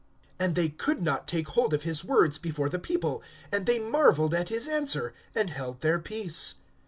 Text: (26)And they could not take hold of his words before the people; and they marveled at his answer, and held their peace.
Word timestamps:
(26)And 0.39 0.55
they 0.55 0.67
could 0.69 0.99
not 0.99 1.27
take 1.27 1.49
hold 1.49 1.75
of 1.75 1.83
his 1.83 2.03
words 2.03 2.39
before 2.39 2.69
the 2.69 2.79
people; 2.79 3.21
and 3.51 3.67
they 3.67 3.77
marveled 3.77 4.33
at 4.33 4.49
his 4.49 4.67
answer, 4.67 5.13
and 5.35 5.51
held 5.51 5.81
their 5.81 5.99
peace. 5.99 6.55